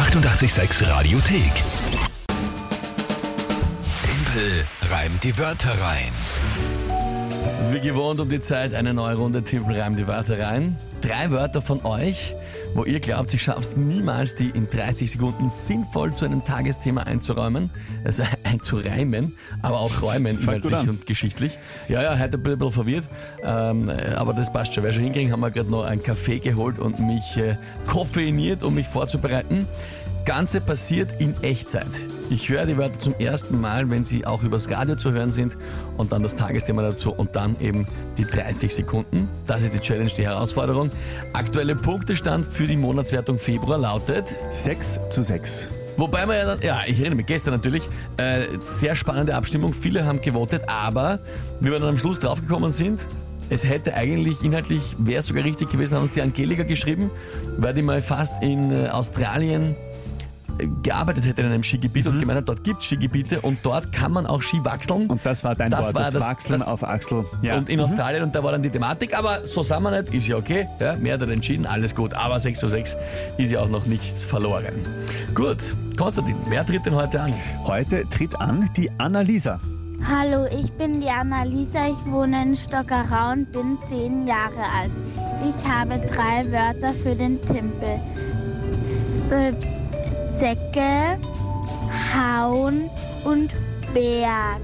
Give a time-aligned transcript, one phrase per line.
[0.00, 1.52] 886 Radiothek.
[4.02, 6.10] Tempel reimt die Wörter rein.
[7.70, 10.78] Wie gewohnt um die Zeit eine neue Runde Timpel reimt die Wörter rein.
[11.02, 12.34] Drei Wörter von euch,
[12.74, 17.70] wo ihr glaubt, ich schaff's niemals, die in 30 Sekunden sinnvoll zu einem Tagesthema einzuräumen,
[18.04, 21.58] also einzureimen, aber auch räumen inhaltlich und geschichtlich.
[21.88, 23.04] Ja, ja, heute bin ich ein bisschen verwirrt,
[23.42, 24.84] ähm, aber das passt schon.
[24.84, 27.56] Wer schon hinkriegen, haben wir gerade noch einen Kaffee geholt und mich äh,
[27.86, 29.66] koffeiniert, um mich vorzubereiten.
[30.24, 31.86] Ganze passiert in Echtzeit.
[32.30, 35.56] Ich höre die Wörter zum ersten Mal, wenn sie auch übers Radio zu hören sind
[35.96, 37.86] und dann das Tagesthema dazu und dann eben
[38.18, 39.28] die 30 Sekunden.
[39.46, 40.90] Das ist die Challenge, die Herausforderung.
[41.32, 45.68] Aktuelle Punktestand für die Monatswertung Februar lautet 6 zu 6.
[45.96, 47.82] Wobei man ja dann, ja, ich erinnere mich, gestern natürlich,
[48.16, 51.18] äh, sehr spannende Abstimmung, viele haben gewotet, aber
[51.60, 53.06] wie wir dann am Schluss draufgekommen sind,
[53.50, 57.10] es hätte eigentlich inhaltlich, wäre sogar richtig gewesen, hat uns die Angelika geschrieben,
[57.58, 59.74] weil die mal fast in äh, Australien
[60.82, 64.12] gearbeitet hätte in einem Skigebiet und gemeint hat, dort gibt es Skigebiete und dort kann
[64.12, 65.06] man auch Ski wachseln.
[65.06, 67.24] Und das war dein Das Wort, war das, das- Wachseln das- auf Achsel.
[67.42, 67.56] Ja.
[67.56, 70.28] Und in Australien, und da war dann die Thematik, aber so sind wir nicht, ist
[70.28, 72.96] ja okay, ja, mehr hat er entschieden, alles gut, aber 6 zu 6
[73.38, 74.74] ist ja auch noch nichts verloren.
[75.34, 77.32] Gut, Konstantin, wer tritt denn heute an?
[77.64, 79.60] Heute tritt an die Annalisa.
[80.08, 84.90] Hallo, ich bin die Annalisa, ich wohne in Stockerau und bin zehn Jahre alt.
[85.46, 88.00] Ich habe drei Wörter für den Timpel.
[88.80, 89.56] Z
[90.32, 91.18] Zecke,
[92.14, 92.88] Hauen
[93.24, 93.50] und
[93.92, 94.60] Berg.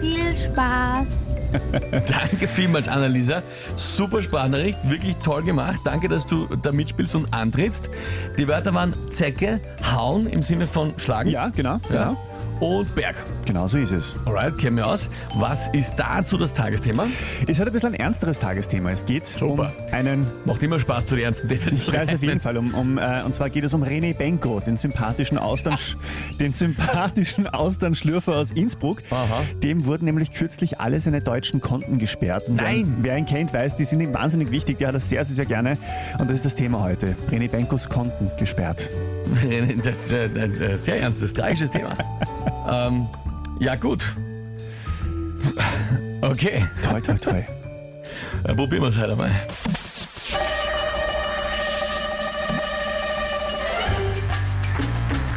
[0.00, 1.06] Viel Spaß!
[2.08, 3.42] Danke vielmals, Annalisa.
[3.76, 5.80] Super Sprachnachricht, wirklich toll gemacht.
[5.84, 7.90] Danke, dass du da mitspielst und antrittst.
[8.38, 9.60] Die Wörter waren Zecke,
[9.94, 11.78] Hauen im Sinne von Schlagen Ja, genau.
[11.90, 12.16] ja, genau.
[12.62, 13.16] Und Berg.
[13.44, 14.14] Genau so ist es.
[14.24, 15.08] Alright, kennen wir aus.
[15.34, 17.08] Was ist dazu das Tagesthema?
[17.48, 18.90] Ist heute ein bisschen ein ernsteres Tagesthema.
[18.90, 19.72] Es geht Super.
[19.88, 22.72] um einen Macht immer Spaß, zu den ernsten Themen Ich weiß auf jeden Fall, um,
[22.74, 25.76] um, äh, und zwar geht es um René Benko, den sympathischen Austern,
[26.38, 29.02] den sympathischen Austernschlürfer aus Innsbruck.
[29.10, 29.42] Aha.
[29.60, 32.48] Dem wurden nämlich kürzlich alle seine deutschen Konten gesperrt.
[32.48, 32.94] Und Nein!
[32.98, 34.78] Wer, wer ihn kennt, weiß, die sind ihm wahnsinnig wichtig.
[34.78, 35.76] Der hat das sehr, sehr, sehr gerne.
[36.20, 37.16] Und das ist das Thema heute.
[37.28, 38.88] René Benkos Konten gesperrt.
[39.82, 41.92] Das ist ein sehr ernstes, tragisches Thema.
[42.70, 43.06] ähm,
[43.60, 44.04] ja, gut.
[46.20, 47.44] Okay, Toi, toi, toi.
[48.44, 49.30] dann probieren wir es halt einmal.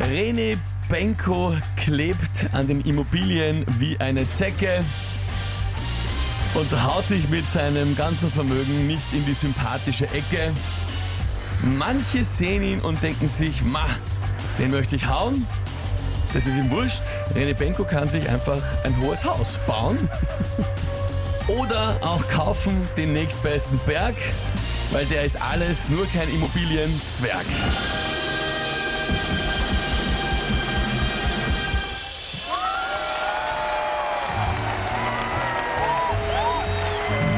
[0.00, 4.84] René Benko klebt an den Immobilien wie eine Zecke
[6.54, 10.52] und haut sich mit seinem ganzen Vermögen nicht in die sympathische Ecke.
[11.78, 13.86] Manche sehen ihn und denken sich, ma,
[14.58, 15.46] den möchte ich hauen.
[16.34, 17.02] Das ist ihm wurscht.
[17.34, 20.08] René Benko kann sich einfach ein hohes Haus bauen.
[21.48, 24.14] Oder auch kaufen den nächstbesten Berg,
[24.90, 27.44] weil der ist alles, nur kein Immobilienzwerg.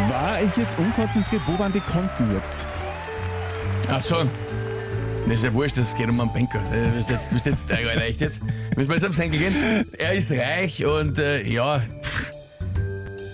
[0.08, 1.42] War ich jetzt unkonzentriert?
[1.46, 2.54] Wo waren die Konten jetzt?
[3.90, 4.24] Ach so.
[5.26, 6.58] Das ist ja wurscht, das geht um einen Banker.
[6.72, 8.42] Äh, Willst jetzt, willst jetzt, äh, echt jetzt?
[8.76, 9.54] Müssen wir jetzt am Senkel gehen?
[9.98, 11.80] Er ist reich und äh, ja.
[12.02, 12.30] pff.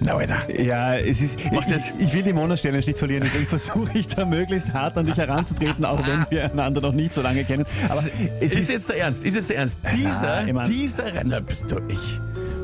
[0.02, 0.48] Na, Alter.
[0.58, 1.38] Ja, es ist.
[1.40, 1.92] Ich, das?
[1.98, 5.84] ich will die Monatsstelle nicht verlieren, deswegen versuche ich da möglichst hart an dich heranzutreten,
[5.84, 7.66] auch wenn wir einander noch nicht so lange kennen.
[7.90, 8.02] Aber
[8.40, 8.70] es Ist, ist.
[8.72, 9.24] jetzt der Ernst?
[9.24, 9.78] Ist jetzt der Ernst?
[9.94, 12.18] Dieser, ich mein- dieser, na, bist du ich.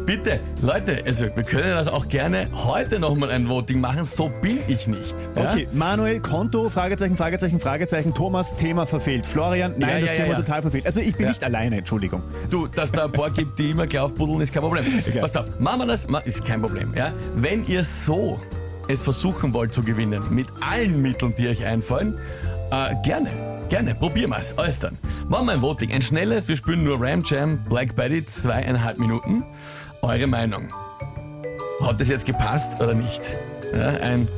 [0.06, 4.60] Bitte, Leute, also wir können das auch gerne heute nochmal ein Voting machen, so bin
[4.68, 5.16] ich nicht.
[5.34, 5.50] Ja?
[5.50, 9.26] Okay, Manuel, Konto, Fragezeichen, Fragezeichen, Fragezeichen, Thomas, Thema verfehlt.
[9.26, 10.86] Florian, nein, Ja, das Thema total verfehlt.
[10.86, 12.22] Also ich bin nicht alleine, Entschuldigung.
[12.50, 14.84] Du, dass da ein paar gibt, die immer gleich aufbuddeln, ist kein Problem.
[15.08, 15.18] Okay.
[15.20, 16.94] Pass auf, machen wir das, ist kein Problem.
[16.96, 17.12] Ja?
[17.34, 18.40] Wenn ihr so
[18.86, 22.16] es versuchen wollt zu gewinnen, mit allen Mitteln, die euch einfallen,
[22.70, 23.30] äh, gerne,
[23.68, 24.56] gerne, probieren wir es.
[24.56, 24.98] Alles dann.
[25.28, 29.44] Machen wir ein Voting, ein schnelles, wir spielen nur Ram Jam, Black Betty, zweieinhalb Minuten.
[30.06, 30.68] Eure Meinung.
[31.82, 33.22] Hat das jetzt gepasst oder nicht?
[33.76, 34.28] Ja, ein,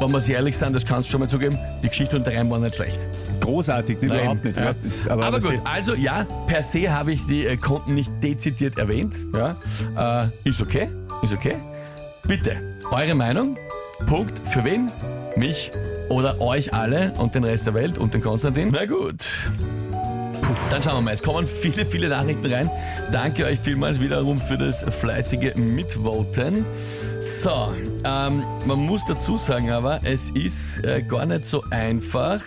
[0.00, 2.36] wenn wir sich ehrlich sind, das kannst du schon mal zugeben, die Geschichte und der
[2.38, 2.98] Reim waren nicht schlecht.
[3.40, 4.10] Großartig, Nein.
[4.20, 4.56] überhaupt nicht.
[4.58, 4.74] Ja.
[4.82, 8.10] Ist, aber Aber gut, die- also ja, per se habe ich die äh, Konten nicht
[8.22, 9.14] dezidiert erwähnt.
[9.34, 10.88] Ja, äh, ist okay,
[11.22, 11.56] ist okay.
[12.26, 12.56] Bitte,
[12.90, 13.56] eure Meinung.
[14.06, 14.90] Punkt für wen?
[15.36, 15.70] Mich
[16.08, 18.70] oder euch alle und den Rest der Welt und den Konstantin?
[18.72, 19.26] Na gut.
[20.70, 21.14] Dann schauen wir mal.
[21.14, 22.70] Es kommen viele, viele Nachrichten rein.
[23.12, 26.64] Danke euch vielmals wiederum für das fleißige Mitvoten.
[27.20, 27.74] So,
[28.04, 32.40] ähm, man muss dazu sagen aber, es ist äh, gar nicht so einfach,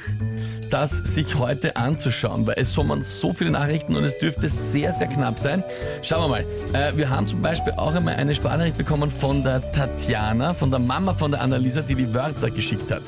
[0.70, 5.08] das sich heute anzuschauen, weil es kommen so viele Nachrichten und es dürfte sehr, sehr
[5.08, 5.64] knapp sein.
[6.02, 6.46] Schauen wir mal.
[6.74, 10.80] Äh, wir haben zum Beispiel auch einmal eine Sprachnachricht bekommen von der Tatjana, von der
[10.80, 13.04] Mama von der Annalisa, die die Wörter geschickt hat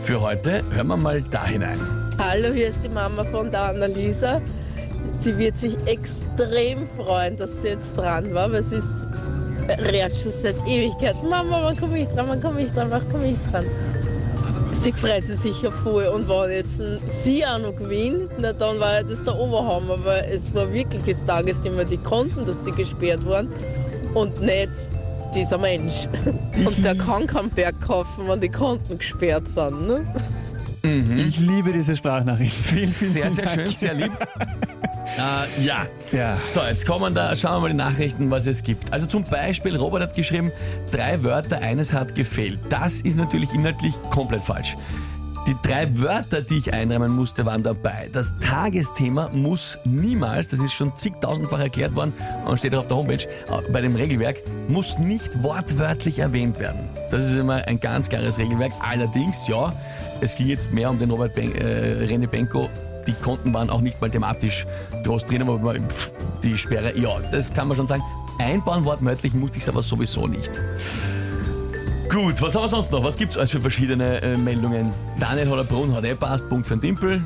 [0.00, 0.64] für heute.
[0.70, 1.99] Hören wir mal da hinein.
[2.22, 4.42] Hallo, hier ist die Mama von der Annalisa.
[5.10, 9.08] Sie wird sich extrem freuen, dass sie jetzt dran war, weil sie ist
[9.80, 11.30] redet schon seit Ewigkeiten.
[11.30, 13.64] Mama, wann komme ich dran, wann komme ich dran, wann komme ich dran?
[14.72, 18.96] Sie freut sich sicher voll und wenn jetzt sie auch noch gewinnt, na, dann war
[18.96, 23.26] ja das der Oberhammer, weil es war wirklich das Tagesthema, die konnten, dass sie gesperrt
[23.26, 23.50] waren
[24.12, 24.72] und nicht
[25.34, 26.06] dieser Mensch.
[26.66, 29.88] Und der kann keinen Berg kaufen, wenn die Konten gesperrt sind.
[29.88, 30.04] Ne?
[30.82, 32.54] Ich liebe diese Sprachnachricht.
[32.62, 33.54] Vielen, vielen, Sehr, vielen sehr Dank.
[33.68, 34.12] schön, sehr lieb.
[35.18, 35.86] äh, ja.
[36.12, 36.38] Ja.
[36.46, 38.92] So, jetzt kommen da, schauen wir mal die Nachrichten, was es gibt.
[38.92, 40.50] Also zum Beispiel, Robert hat geschrieben,
[40.90, 42.58] drei Wörter, eines hat gefehlt.
[42.68, 44.76] Das ist natürlich inhaltlich komplett falsch.
[45.46, 48.10] Die drei Wörter, die ich einreimen musste, waren dabei.
[48.12, 52.12] Das Tagesthema muss niemals, das ist schon zigtausendfach erklärt worden
[52.46, 56.80] und steht auch auf der Homepage, äh, bei dem Regelwerk, muss nicht wortwörtlich erwähnt werden.
[57.10, 58.72] Das ist immer ein ganz klares Regelwerk.
[58.80, 59.72] Allerdings, ja,
[60.20, 62.68] es ging jetzt mehr um den Robert ben, äh, René Benko.
[63.06, 64.66] Die Konten waren auch nicht mal thematisch
[65.04, 68.02] groß drin, aber pff, die Sperre, ja, das kann man schon sagen.
[68.38, 70.50] Einbauen wortwörtlich musste ich es aber sowieso nicht.
[72.10, 73.04] Gut, was haben wir sonst noch?
[73.04, 74.90] Was gibt es alles für verschiedene äh, Meldungen?
[75.20, 77.22] Daniel Hollerbrunn hat eh passt, Punkt für den Dimpel.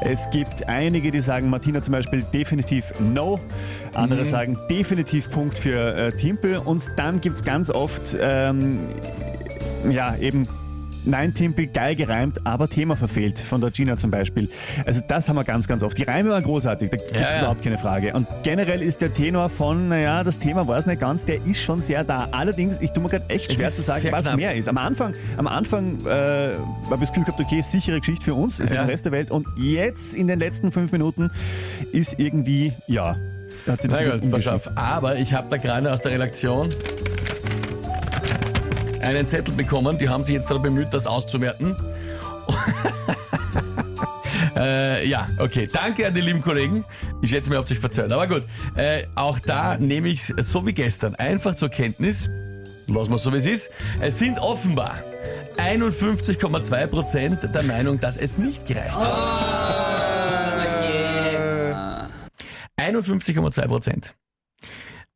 [0.00, 3.38] Es gibt einige, die sagen, Martina zum Beispiel definitiv No.
[3.94, 6.58] Andere sagen definitiv Punkt für äh, Timpel.
[6.58, 8.80] Und dann gibt es ganz oft, ähm,
[9.88, 10.48] ja, eben
[11.08, 14.48] Nein, Timpel, geil gereimt, aber Thema verfehlt, von der Gina zum Beispiel.
[14.84, 15.96] Also das haben wir ganz, ganz oft.
[15.96, 17.38] Die Reime waren großartig, da gibt es Ja, ja.
[17.38, 18.12] überhaupt keine Frage.
[18.12, 21.62] Und generell ist der Tenor von, naja, das Thema war es nicht ganz, der ist
[21.62, 22.28] schon sehr da.
[22.32, 24.36] Allerdings, ich tue mir gerade echt schwer zu sagen, was knapp.
[24.36, 24.68] mehr ist.
[24.68, 26.56] Am Anfang, am Anfang äh, habe
[26.94, 28.82] ich das Gefühl gehabt, okay, sichere Geschichte für uns, für Ja.
[28.82, 29.30] den Rest der Welt.
[29.30, 31.30] Und jetzt in den letzten fünf Minuten
[31.92, 33.16] ist irgendwie, ja,
[33.66, 34.70] hat sich das Na gut, pass auf.
[34.76, 36.68] Aber ich habe da gerade aus der Redaktion
[39.08, 39.98] einen Zettel bekommen.
[39.98, 41.74] Die haben sich jetzt darum bemüht, das auszuwerten.
[44.56, 45.68] äh, ja, okay.
[45.70, 46.84] Danke an die lieben Kollegen.
[47.22, 48.12] Ich schätze, mir habt euch verzeiht.
[48.12, 48.42] Aber gut,
[48.76, 52.28] äh, auch da nehme ich es so wie gestern einfach zur Kenntnis.
[52.86, 53.70] Lassen wir so, wie es ist.
[54.00, 54.98] Es sind offenbar
[55.56, 59.98] 51,2 Prozent der Meinung, dass es nicht gereicht hat.
[62.78, 64.14] 51,2 Prozent.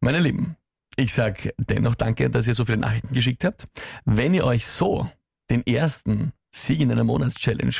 [0.00, 0.56] Meine Lieben,
[1.02, 3.66] ich sag dennoch danke, dass ihr so viele Nachrichten geschickt habt.
[4.04, 5.10] Wenn ihr euch so
[5.50, 7.72] den ersten Sieg in einer Monatschallenge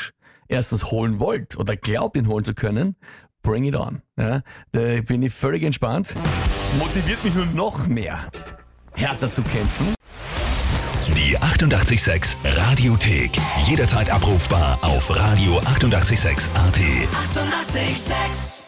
[0.47, 2.95] erstens holen wollt oder glaubt, ihn holen zu können,
[3.41, 4.01] bring it on.
[4.17, 4.41] Ja,
[4.71, 6.15] da bin ich völlig entspannt.
[6.77, 8.29] Motiviert mich nur noch mehr,
[8.93, 9.93] härter zu kämpfen.
[11.15, 13.31] Die 886 Radiothek.
[13.65, 16.55] Jederzeit abrufbar auf radio886.at.
[16.55, 16.55] 886!
[16.55, 18.62] 886